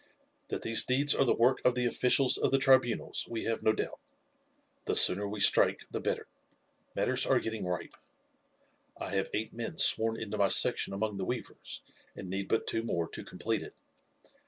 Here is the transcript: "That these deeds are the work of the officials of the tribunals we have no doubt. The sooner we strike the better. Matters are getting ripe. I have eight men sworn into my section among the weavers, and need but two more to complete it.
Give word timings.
"That 0.47 0.63
these 0.63 0.83
deeds 0.83 1.13
are 1.13 1.25
the 1.25 1.31
work 1.35 1.61
of 1.63 1.75
the 1.75 1.85
officials 1.85 2.35
of 2.35 2.49
the 2.49 2.57
tribunals 2.57 3.27
we 3.29 3.43
have 3.43 3.61
no 3.61 3.71
doubt. 3.71 3.99
The 4.85 4.95
sooner 4.95 5.27
we 5.27 5.39
strike 5.39 5.85
the 5.91 5.99
better. 5.99 6.25
Matters 6.95 7.23
are 7.27 7.39
getting 7.39 7.67
ripe. 7.67 7.95
I 8.99 9.11
have 9.13 9.29
eight 9.31 9.53
men 9.53 9.77
sworn 9.77 10.19
into 10.19 10.39
my 10.39 10.47
section 10.47 10.91
among 10.91 11.17
the 11.17 11.23
weavers, 11.25 11.83
and 12.15 12.31
need 12.31 12.47
but 12.47 12.65
two 12.65 12.81
more 12.81 13.07
to 13.09 13.23
complete 13.23 13.61
it. 13.61 13.75